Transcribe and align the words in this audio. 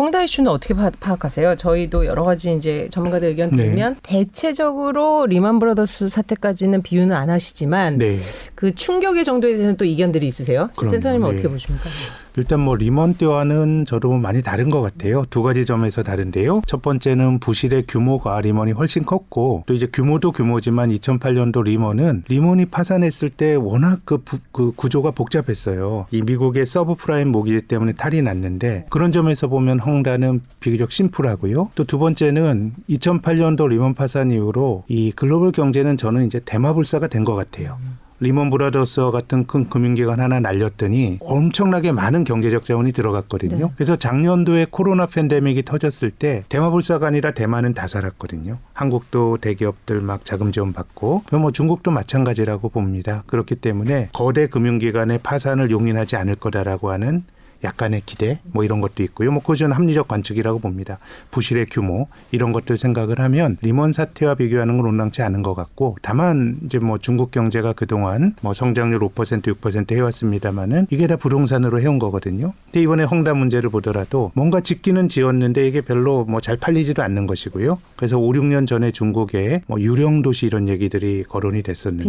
헝다 0.00 0.22
이슈는 0.22 0.50
어떻게 0.50 0.72
파, 0.72 0.90
악하세요 1.00 1.56
저희도 1.56 2.06
여러 2.06 2.24
가지 2.24 2.54
이제 2.54 2.88
전문가들 2.90 3.28
의견 3.28 3.50
네. 3.50 3.64
들으면 3.64 3.96
네. 3.96 4.00
대체적으로 4.02 5.26
리만 5.26 5.58
브라더스 5.58 6.08
사태까지는 6.08 6.80
비유는 6.80 7.14
안 7.14 7.28
하시지만 7.28 7.98
네. 7.98 8.18
그 8.54 8.74
충격의 8.74 9.24
정도에 9.24 9.50
대해서는 9.50 9.76
또 9.76 9.84
이견들이 9.84 10.26
있으세요. 10.26 10.70
센터님은 10.78 11.28
네. 11.28 11.34
어떻게 11.34 11.48
보십니까? 11.48 11.90
일단 12.36 12.60
뭐 12.60 12.76
리먼 12.76 13.14
때와는 13.14 13.86
저도 13.86 14.12
많이 14.12 14.42
다른 14.42 14.70
것 14.70 14.80
같아요. 14.80 15.24
두 15.30 15.42
가지 15.42 15.64
점에서 15.64 16.02
다른데요. 16.02 16.62
첫 16.66 16.82
번째는 16.82 17.40
부실의 17.40 17.84
규모가 17.88 18.40
리먼이 18.40 18.72
훨씬 18.72 19.04
컸고 19.04 19.64
또 19.66 19.74
이제 19.74 19.86
규모도 19.92 20.32
규모지만 20.32 20.90
2008년도 20.90 21.64
리먼은 21.64 22.24
리먼이 22.28 22.66
파산했을 22.66 23.30
때 23.30 23.54
워낙 23.54 24.00
그, 24.04 24.18
부, 24.18 24.38
그 24.52 24.72
구조가 24.72 25.12
복잡했어요. 25.12 26.06
이 26.10 26.22
미국의 26.22 26.66
서브프라임 26.66 27.28
모기지 27.28 27.60
때문에 27.60 27.92
탈이 27.92 28.22
났는데 28.22 28.86
그런 28.90 29.12
점에서 29.12 29.48
보면 29.48 29.80
헝다는 29.90 30.40
비교적 30.60 30.92
심플하고요. 30.92 31.70
또 31.74 31.84
두 31.84 31.98
번째는 31.98 32.72
2008년도 32.88 33.68
리먼 33.68 33.94
파산 33.94 34.30
이후로 34.30 34.84
이 34.88 35.12
글로벌 35.12 35.52
경제는 35.52 35.96
저는 35.96 36.26
이제 36.26 36.40
대마불사가 36.44 37.06
된 37.08 37.24
것 37.24 37.34
같아요. 37.34 37.76
리먼 38.22 38.50
브라더스와 38.50 39.10
같은 39.12 39.46
큰 39.46 39.68
금융기관 39.70 40.20
하나 40.20 40.40
날렸더니 40.40 41.18
엄청나게 41.20 41.92
많은 41.92 42.24
경제적 42.24 42.66
자원이 42.66 42.92
들어갔거든요. 42.92 43.66
네. 43.68 43.72
그래서 43.76 43.96
작년도에 43.96 44.66
코로나 44.70 45.06
팬데믹이 45.06 45.62
터졌을 45.64 46.10
때 46.10 46.44
대마불사가 46.50 47.06
아니라 47.06 47.30
대마는 47.30 47.72
다 47.72 47.86
살았거든요. 47.86 48.58
한국도 48.74 49.38
대기업들 49.40 50.02
막 50.02 50.26
자금 50.26 50.52
지원 50.52 50.74
받고 50.74 51.22
뭐 51.32 51.50
중국도 51.50 51.90
마찬가지라고 51.92 52.68
봅니다. 52.68 53.22
그렇기 53.26 53.56
때문에 53.56 54.10
거대 54.12 54.48
금융기관의 54.48 55.20
파산을 55.22 55.70
용인하지 55.70 56.16
않을 56.16 56.34
거다라고 56.34 56.90
하는 56.90 57.24
약간의 57.64 58.02
기대 58.04 58.40
뭐 58.52 58.64
이런 58.64 58.80
것도 58.80 59.02
있고요. 59.04 59.30
뭐 59.30 59.40
그것은 59.40 59.72
합리적 59.72 60.08
관측이라고 60.08 60.58
봅니다. 60.58 60.98
부실의 61.30 61.66
규모 61.70 62.08
이런 62.30 62.52
것들 62.52 62.76
생각을 62.76 63.20
하면 63.20 63.56
리먼 63.62 63.92
사태와 63.92 64.34
비교하는 64.34 64.76
건 64.76 64.86
온당치 64.86 65.22
않은 65.22 65.42
것 65.42 65.54
같고 65.54 65.96
다만 66.02 66.58
이제 66.64 66.78
뭐 66.78 66.98
중국 66.98 67.30
경제가 67.30 67.72
그동안 67.74 68.34
뭐 68.42 68.52
성장률 68.52 68.98
5% 69.00 69.42
6% 69.42 69.92
해왔습니다마는 69.92 70.88
이게 70.90 71.06
다 71.06 71.16
부동산으로 71.16 71.80
해온 71.80 71.98
거거든요. 71.98 72.52
근데 72.66 72.82
이번에 72.82 73.04
헝다 73.04 73.34
문제를 73.34 73.70
보더라도 73.70 74.32
뭔가 74.34 74.60
짓기는 74.60 75.08
지었는데 75.08 75.66
이게 75.66 75.80
별로 75.80 76.24
뭐 76.24 76.40
잘 76.40 76.56
팔리지도 76.56 77.02
않는 77.02 77.26
것이고요. 77.26 77.78
그래서 77.96 78.18
5, 78.18 78.32
6년 78.32 78.66
전에 78.66 78.90
중국에 78.90 79.62
뭐 79.66 79.80
유령 79.80 80.22
도시 80.22 80.46
이런 80.46 80.68
얘기들이 80.68 81.24
거론이 81.28 81.62
됐었는데. 81.62 82.04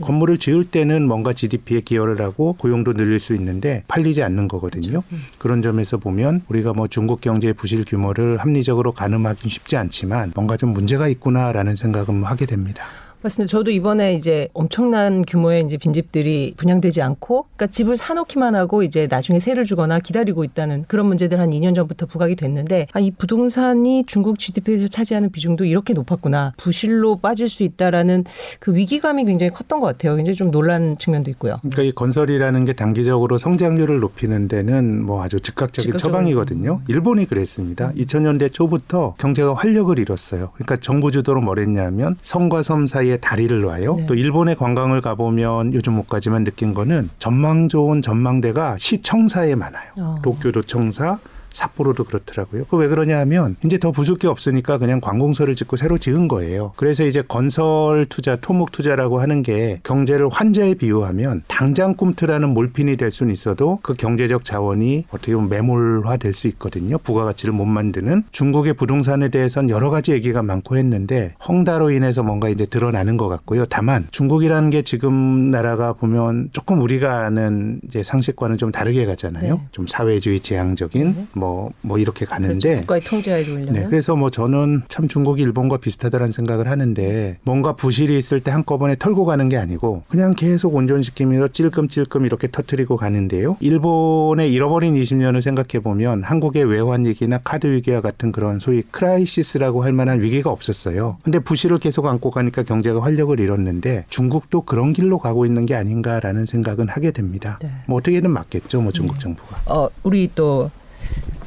건물을 0.00 0.38
지을 0.38 0.64
때는 0.64 1.06
뭔가 1.06 1.32
GDP에 1.32 1.82
기여를 1.82 2.20
하고 2.20 2.54
고용도 2.54 2.94
늘릴 2.94 3.20
수 3.20 3.34
있는데 3.34 3.84
팔리지 3.88 4.22
않는 4.22 4.48
거거든요. 4.48 4.77
있거든요. 4.78 5.02
그렇죠. 5.02 5.24
그런 5.38 5.62
점에서 5.62 5.96
보면 5.96 6.42
우리가 6.48 6.72
뭐 6.72 6.86
중국 6.86 7.20
경제의 7.20 7.54
부실 7.54 7.84
규모를 7.84 8.38
합리적으로 8.38 8.92
가늠하기 8.92 9.48
쉽지 9.48 9.76
않지만 9.76 10.32
뭔가 10.34 10.56
좀 10.56 10.70
문제가 10.70 11.08
있구나라는 11.08 11.74
생각은 11.74 12.24
하게 12.24 12.46
됩니다. 12.46 12.84
맞습니다. 13.20 13.50
저도 13.50 13.72
이번에 13.72 14.14
이제 14.14 14.48
엄청난 14.52 15.24
규모의 15.26 15.64
이제 15.64 15.76
빈집들이 15.76 16.54
분양되지 16.56 17.02
않고, 17.02 17.46
그러니까 17.56 17.66
집을 17.66 17.96
사놓기만 17.96 18.54
하고 18.54 18.84
이제 18.84 19.08
나중에 19.10 19.40
세를 19.40 19.64
주거나 19.64 19.98
기다리고 19.98 20.44
있다는 20.44 20.84
그런 20.86 21.06
문제들 21.06 21.40
한 21.40 21.50
2년 21.50 21.74
전부터 21.74 22.06
부각이 22.06 22.36
됐는데, 22.36 22.86
아, 22.92 23.00
이 23.00 23.10
부동산이 23.10 24.04
중국 24.06 24.38
GDP에서 24.38 24.86
차지하는 24.86 25.30
비중도 25.30 25.64
이렇게 25.64 25.94
높았구나. 25.94 26.52
부실로 26.56 27.16
빠질 27.16 27.48
수 27.48 27.64
있다라는 27.64 28.24
그 28.60 28.76
위기감이 28.76 29.24
굉장히 29.24 29.50
컸던 29.50 29.80
것 29.80 29.86
같아요. 29.86 30.14
굉장히 30.14 30.36
좀 30.36 30.52
놀란 30.52 30.96
측면도 30.96 31.28
있고요. 31.32 31.56
그러니까 31.62 31.82
이 31.82 31.92
건설이라는 31.92 32.64
게 32.66 32.72
단기적으로 32.74 33.36
성장률을 33.36 33.98
높이는 33.98 34.46
데는 34.46 35.04
뭐 35.04 35.24
아주 35.24 35.40
즉각적인 35.40 35.96
처방이거든요. 35.96 36.82
일본이 36.86 37.26
그랬습니다. 37.26 37.90
2000년대 37.94 38.52
초부터 38.52 39.16
경제가 39.18 39.54
활력을 39.54 39.98
잃었어요. 39.98 40.50
그러니까 40.54 40.76
정부 40.76 41.10
주도로 41.10 41.40
뭘 41.40 41.58
했냐면 41.58 42.16
성과 42.22 42.62
섬 42.62 42.86
사이 42.86 43.07
사이에 43.08 43.16
다리를 43.16 43.60
놔요. 43.62 43.96
네. 43.96 44.06
또 44.06 44.14
일본의 44.14 44.56
관광을 44.56 45.00
가보면 45.00 45.72
요즘 45.72 45.94
못 45.94 46.08
가지만 46.08 46.44
느낀 46.44 46.74
거는 46.74 47.08
전망 47.18 47.68
좋은 47.68 48.02
전망대가 48.02 48.76
시청사에 48.78 49.54
많아요. 49.54 49.90
어. 49.96 50.16
도쿄 50.22 50.52
도 50.52 50.62
청사, 50.62 51.18
삿포로도 51.50 52.04
그렇더라고요. 52.04 52.64
그 52.64 52.78
왜 52.78 52.86
그러냐 52.86 53.18
하면 53.20 53.56
이제 53.64 53.76
더 53.76 53.90
부술 53.90 54.16
게 54.18 54.28
없으니까 54.28 54.78
그냥 54.78 55.00
관공서를 55.00 55.56
짓고 55.56 55.76
새로 55.76 55.98
지은 55.98 56.28
거예요. 56.28 56.72
그래서 56.76 57.04
이제 57.04 57.22
건설 57.26 58.06
투자, 58.08 58.36
토목 58.36 58.70
투자라고 58.70 59.20
하는 59.20 59.42
게 59.42 59.80
경제를 59.82 60.28
환자에 60.30 60.74
비유하면 60.74 61.42
당장 61.48 61.94
꿈틀하는 61.94 62.50
몰핀이 62.50 62.96
될 62.96 63.10
수는 63.10 63.32
있어도 63.32 63.80
그 63.82 63.94
경제적 63.94 64.44
자원이 64.44 65.06
어떻게 65.10 65.34
보면 65.34 65.48
매몰화 65.48 66.16
될 66.18 66.32
수 66.32 66.46
있거든요. 66.48 66.98
부가가치를 66.98 67.52
못 67.52 67.64
만드는 67.64 68.22
중국의 68.30 68.74
부동산에 68.74 69.28
대해서는 69.28 69.70
여러 69.70 69.90
가지 69.90 70.12
얘기가 70.12 70.42
많고 70.42 70.76
했는데 70.76 71.34
헝다로 71.48 71.90
인해서 71.90 72.22
뭔가 72.22 72.48
이제 72.48 72.64
드러나는 72.64 73.16
것 73.16 73.28
같고요. 73.28 73.64
다만 73.66 74.06
중국이라는 74.12 74.70
게 74.70 74.82
지금 74.82 75.50
나라가 75.50 75.94
보면 75.94 76.50
조금 76.52 76.80
우리가 76.80 77.24
아는 77.26 77.80
이제 77.88 78.04
상식과는 78.04 78.56
좀 78.58 78.70
다르게 78.70 79.04
가잖아요. 79.06 79.54
네. 79.54 79.60
좀 79.72 79.86
사회주의 79.88 80.38
지향적인 80.38 81.14
네. 81.16 81.26
뭐, 81.38 81.70
뭐 81.80 81.98
이렇게 81.98 82.24
가는데. 82.24 82.58
그렇죠. 82.58 82.80
국가의 82.80 83.04
통제하에 83.04 83.44
돌려 83.44 83.72
네. 83.72 83.84
그래서 83.88 84.16
뭐 84.16 84.30
저는 84.30 84.82
참 84.88 85.08
중국이 85.08 85.42
일본과 85.42 85.78
비슷하다는 85.78 86.32
생각을 86.32 86.68
하는데 86.68 87.38
뭔가 87.42 87.72
부실이 87.74 88.16
있을 88.16 88.40
때 88.40 88.50
한꺼번에 88.50 88.96
털고 88.96 89.24
가는 89.24 89.48
게 89.48 89.56
아니고 89.56 90.02
그냥 90.08 90.34
계속 90.34 90.74
온존시키면서 90.74 91.48
찔끔찔끔 91.48 92.26
이렇게 92.26 92.48
터트리고 92.50 92.96
가는데요. 92.96 93.56
일본의 93.60 94.52
잃어버린 94.52 94.94
20년을 94.94 95.40
생각해 95.40 95.82
보면 95.82 96.22
한국의 96.22 96.64
외환 96.64 97.04
위기나 97.04 97.38
카드 97.38 97.66
위기와 97.66 98.00
같은 98.00 98.32
그런 98.32 98.58
소위 98.58 98.82
crisis라고 98.82 99.84
할 99.84 99.92
만한 99.92 100.20
위기가 100.20 100.50
없었어요. 100.50 101.18
근데 101.22 101.38
부실을 101.38 101.78
계속 101.78 102.06
안고 102.06 102.30
가니까 102.30 102.62
경제가 102.62 103.02
활력을 103.02 103.40
잃었는데 103.40 104.04
중국도 104.08 104.62
그런 104.62 104.92
길로 104.92 105.18
가고 105.18 105.46
있는 105.46 105.66
게 105.66 105.74
아닌가라는 105.74 106.46
생각은 106.46 106.88
하게 106.88 107.10
됩니다. 107.10 107.58
네. 107.62 107.70
뭐 107.86 107.98
어떻게든 107.98 108.30
막겠죠, 108.30 108.80
뭐 108.80 108.92
중국 108.92 109.14
네. 109.14 109.20
정부가. 109.20 109.60
어, 109.66 109.88
우리 110.02 110.30
또 110.34 110.70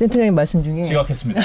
센터장님 0.02 0.34
말씀 0.34 0.64
중에 0.64 0.84
지각했습니다. 0.84 1.42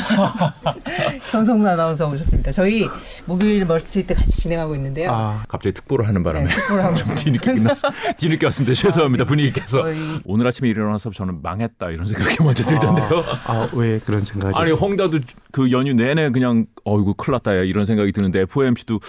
정성문 1.31 1.67
아나운서 1.69 2.09
오셨습니다. 2.09 2.51
저희 2.53 2.89
목요일 3.27 3.67
멀스트리트 3.67 4.15
같이 4.15 4.31
진행하고 4.31 4.75
있는데요. 4.77 5.11
아, 5.13 5.43
갑자기 5.47 5.75
특보를 5.75 6.09
하는 6.09 6.23
바람에 6.23 6.47
네, 6.47 6.95
좀 6.95 7.15
뒤늦게 7.15 7.53
끝났어. 7.53 7.91
뒤늦게 8.17 8.47
왔습니다. 8.47 8.75
죄송합니다. 8.75 9.25
아, 9.25 9.27
분위기 9.27 9.53
께서 9.53 9.83
저희... 9.83 10.21
오늘 10.25 10.47
아침에 10.47 10.71
일어나서 10.71 11.11
저는 11.11 11.43
망했다 11.43 11.91
이런 11.91 12.07
생각이 12.07 12.37
먼저 12.43 12.65
들던데요. 12.65 13.25
아, 13.45 13.69
아왜 13.73 14.01
그런 14.07 14.25
생각이? 14.25 14.55
아니 14.57 14.71
홍다도 14.71 15.19
그 15.53 15.71
연휴 15.71 15.93
내내 15.93 16.31
그냥 16.31 16.65
어이구 16.85 17.15
큰일 17.15 17.35
났다 17.35 17.53
이런 17.53 17.85
생각이 17.85 18.13
드는데 18.13 18.41
FOMC도 18.41 19.01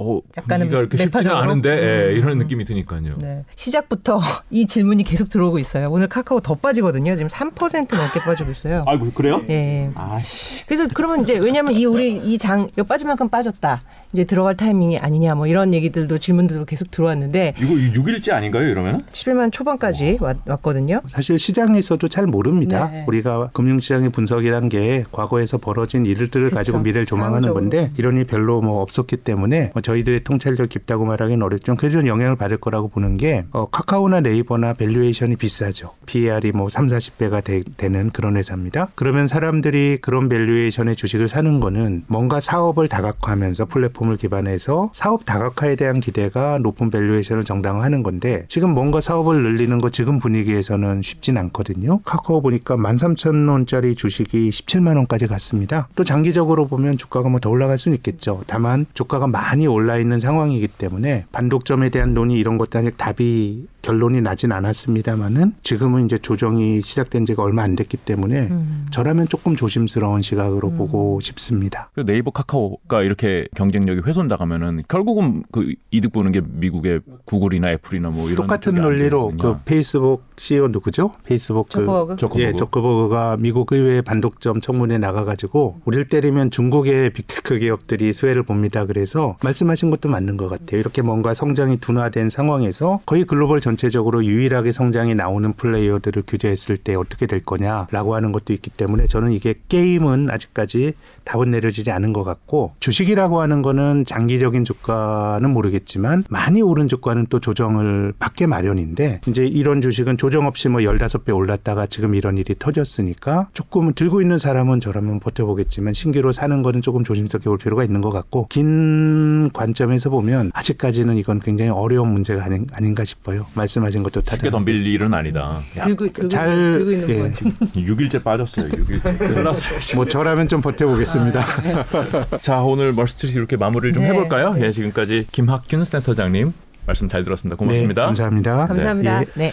어, 0.00 0.20
약간은 0.38 0.68
이렇게 0.68 0.96
쉽지는 0.96 1.30
않은데 1.36 1.68
예, 1.70 2.12
음. 2.12 2.16
이런 2.16 2.38
느낌이 2.38 2.64
드니까요. 2.64 3.18
네. 3.18 3.44
시작부터 3.54 4.20
이 4.50 4.66
질문이 4.66 5.04
계속 5.04 5.28
들어오고 5.28 5.58
있어요. 5.58 5.90
오늘 5.90 6.08
카카오 6.08 6.40
더 6.40 6.54
빠지거든요. 6.54 7.14
지금 7.14 7.28
3% 7.28 7.94
넘게 7.96 8.20
빠지고 8.20 8.50
있어요. 8.50 8.84
아, 8.86 8.98
그래요? 8.98 9.42
예. 9.50 9.90
아씨. 9.94 10.64
그래서 10.66 10.88
그러면 10.94 11.22
이제 11.22 11.36
왜냐하면 11.38 11.74
이 11.74 11.84
우리 11.84 12.12
이 12.16 12.38
장 12.38 12.68
빠질 12.88 13.06
만큼 13.06 13.28
빠졌다. 13.28 13.82
이제 14.12 14.24
들어갈 14.24 14.54
타이밍이 14.56 14.98
아니냐 14.98 15.34
뭐 15.34 15.46
이런 15.46 15.72
얘기들도 15.72 16.18
질문들도 16.18 16.66
계속 16.66 16.90
들어왔는데 16.90 17.54
이거 17.58 17.72
6일째 17.72 18.32
아닌가요 18.32 18.68
이러면? 18.68 19.04
11만 19.10 19.50
초반까지 19.52 20.18
왔, 20.20 20.36
왔거든요. 20.46 21.00
사실 21.06 21.38
시장에서도 21.38 22.06
잘 22.08 22.26
모릅니다. 22.26 22.90
네. 22.92 23.04
우리가 23.08 23.48
금융시장의 23.54 24.10
분석이란 24.10 24.68
게 24.68 25.04
과거에서 25.12 25.56
벌어진 25.56 26.04
일들을 26.04 26.46
그쵸. 26.46 26.54
가지고 26.56 26.78
미래를 26.80 27.06
조망하는 27.06 27.54
건데 27.54 27.90
이런 27.96 28.18
이 28.20 28.24
별로 28.24 28.60
뭐 28.60 28.82
없었기 28.82 29.18
때문에 29.18 29.70
뭐 29.72 29.80
저희들의 29.82 30.24
통찰력 30.24 30.68
깊다고 30.68 31.04
말하기는 31.04 31.42
어렵지만 31.42 31.76
그래도 31.76 32.06
영향을 32.06 32.36
받을 32.36 32.58
거라고 32.58 32.88
보는 32.88 33.16
게 33.16 33.44
어, 33.52 33.66
카카오나 33.66 34.20
네이버나 34.20 34.74
valuation이 34.74 35.36
비싸죠. 35.36 35.94
PER이 36.06 36.52
뭐 36.52 36.68
3, 36.68 36.88
40배가 36.88 37.44
되, 37.44 37.62
되는 37.76 38.10
그런 38.10 38.36
회사입니다. 38.36 38.88
그러면 38.94 39.26
사람들이 39.26 39.98
그런 40.00 40.28
valuation의 40.28 40.96
주식을 40.96 41.28
사는 41.28 41.60
거는 41.60 42.04
뭔가 42.06 42.40
사업을 42.40 42.88
다각화하면서 42.88 43.66
플랫폼 43.66 44.02
제품을 44.02 44.16
기반해서 44.16 44.90
사업 44.92 45.24
다각화에 45.24 45.76
대한 45.76 46.00
기대가 46.00 46.58
높은 46.58 46.90
valuation을 46.90 47.44
정당화하는 47.44 48.02
건데 48.02 48.44
지금 48.48 48.70
뭔가 48.70 49.00
사업을 49.00 49.42
늘리는 49.42 49.78
거 49.78 49.90
지금 49.90 50.18
분위기에서는 50.18 51.02
쉽진 51.02 51.36
않거든요. 51.38 52.00
카카오 52.04 52.42
보니까 52.42 52.76
13,000원짜리 52.76 53.96
주식이 53.96 54.50
17만 54.50 54.96
원까지 54.96 55.26
갔습니다. 55.26 55.88
또 55.94 56.04
장기적으로 56.04 56.66
보면 56.66 56.98
주가가 56.98 57.28
뭐 57.28 57.42
더 57.42 57.50
올라갈 57.50 57.76
수는 57.76 57.96
있겠죠. 57.96 58.44
다만 58.46 58.86
주가가 58.94 59.26
많이 59.26 59.66
올라 59.72 59.98
있는 59.98 60.18
상황이기 60.18 60.68
때문에 60.68 61.26
반독점에 61.32 61.88
대한 61.88 62.14
논의 62.14 62.36
이런 62.36 62.58
것도 62.58 62.78
아직 62.78 62.96
답이 62.96 63.66
결론이 63.82 64.20
나진 64.20 64.52
않았습니다만은 64.52 65.54
지금은 65.62 66.06
이제 66.06 66.16
조정이 66.18 66.80
시작된 66.82 67.26
지가 67.26 67.42
얼마 67.42 67.62
안 67.62 67.74
됐기 67.74 67.96
때문에 67.96 68.48
음. 68.50 68.86
저라면 68.90 69.28
조금 69.28 69.56
조심스러운 69.56 70.22
시각으로 70.22 70.68
음. 70.68 70.76
보고 70.76 71.18
싶습니다. 71.20 71.90
그 71.94 72.06
네이버 72.06 72.30
카카오가 72.30 73.02
이렇게 73.02 73.48
경쟁력이 73.56 74.02
훼손당하면은 74.06 74.82
결국은 74.86 75.42
그 75.50 75.74
이득 75.90 76.12
보는 76.12 76.32
게 76.32 76.40
미국의 76.44 77.00
구글이나 77.24 77.72
애플이나 77.72 78.10
뭐 78.10 78.26
이런 78.26 78.36
똑같은 78.36 78.74
논리로 78.74 79.32
그. 79.38 79.56
페이스북 79.64 80.22
CEO 80.36 80.68
누구죠? 80.68 81.14
페이스북 81.24 81.64
그 81.64 81.70
저거 81.70 82.16
저커버그. 82.16 82.42
예, 82.42 82.52
저커버그가 82.52 83.36
미국 83.38 83.72
의회 83.72 84.00
반독점 84.00 84.60
청문회 84.60 84.98
나가 84.98 85.24
가지고 85.24 85.80
우리를 85.84 86.08
때리면 86.08 86.50
중국의 86.50 87.10
big 87.10 87.31
tech 87.31 87.58
기업들이 87.58 88.12
수혜를 88.12 88.44
봅니다. 88.44 88.86
그래서 88.86 89.36
말씀 89.42 89.61
하신 89.70 89.90
것도 89.90 90.08
맞는 90.08 90.36
것 90.36 90.48
같아요. 90.48 90.80
이렇게 90.80 91.02
뭔가 91.02 91.34
성장이 91.34 91.78
둔화된 91.78 92.30
상황에서 92.30 93.00
거의 93.06 93.24
글로벌 93.24 93.60
전체적으로 93.60 94.24
유일하게 94.24 94.72
성장이 94.72 95.14
나오는 95.14 95.52
플레이어들을 95.52 96.24
규제했을 96.26 96.76
때 96.76 96.94
어떻게 96.94 97.26
될 97.26 97.40
거냐라고 97.40 98.14
하는 98.14 98.32
것도 98.32 98.52
있기 98.52 98.70
때문에 98.70 99.06
저는 99.06 99.32
이게 99.32 99.54
게임은 99.68 100.30
아직까지 100.30 100.94
답은 101.24 101.50
내려지지 101.50 101.90
않은 101.90 102.12
것 102.12 102.24
같고 102.24 102.74
주식이라고 102.80 103.40
하는 103.40 103.62
거는 103.62 104.04
장기적인 104.06 104.64
주가는 104.64 105.48
모르겠지만 105.48 106.24
많이 106.28 106.62
오른 106.62 106.88
주가는 106.88 107.26
또 107.30 107.40
조정을 107.40 108.12
받게 108.18 108.46
마련인데 108.46 109.20
이제 109.28 109.44
이런 109.46 109.80
주식은 109.80 110.16
조정 110.16 110.46
없이 110.46 110.68
뭐 110.68 110.80
15배 110.80 111.34
올랐다가 111.34 111.86
지금 111.86 112.14
이런 112.14 112.38
일이 112.38 112.54
터졌으니까 112.58 113.48
조금 113.52 113.92
들고 113.94 114.20
있는 114.20 114.38
사람은 114.38 114.80
저라면 114.80 115.20
버텨보겠지만 115.20 115.94
신규로 115.94 116.32
사는 116.32 116.62
거는 116.62 116.82
조금 116.82 117.04
조심스럽게 117.04 117.48
볼 117.48 117.58
필요가 117.58 117.84
있는 117.84 118.00
것 118.00 118.10
같고 118.10 118.46
긴 118.48 119.50
관점에서 119.52 120.10
보면 120.10 120.50
아직까지는 120.54 121.16
이건 121.16 121.40
굉장히 121.40 121.70
어려운 121.70 122.08
문제가 122.12 122.44
아닌, 122.44 122.66
아닌가 122.72 123.04
싶어요. 123.04 123.46
말씀하신 123.54 124.02
것도 124.02 124.22
다 124.22 124.36
쉽게 124.36 124.50
덤빌 124.50 124.86
일은 124.86 125.14
아니다. 125.14 125.62
들고 125.74 126.12
들고, 126.12 126.28
잘 126.28 126.72
들고 126.72 126.90
있는 126.90 127.08
예. 127.10 127.18
거. 127.18 127.24
6일째 127.28 128.22
빠졌어요. 128.24 128.68
6일째. 128.68 129.18
큰일 129.18 129.44
났어요. 129.44 129.80
지금. 129.80 129.96
뭐 129.98 130.06
저라면 130.06 130.48
좀 130.48 130.60
버텨보겠습니다. 130.60 131.44
자 132.40 132.60
오늘 132.62 132.92
멀스트리트 132.92 133.36
이렇게 133.36 133.56
마무리를 133.56 133.94
좀 133.94 134.02
네. 134.02 134.10
해볼까요? 134.10 134.54
예, 134.58 134.70
지금까지 134.72 135.26
김학균 135.32 135.84
센터장님 135.84 136.52
말씀 136.86 137.08
잘 137.08 137.22
들었습니다. 137.22 137.56
고맙습니다. 137.56 138.02
네, 138.02 138.06
감사합니다. 138.06 138.66
감사합니다. 138.66 139.22
예. 139.22 139.26
네. 139.34 139.50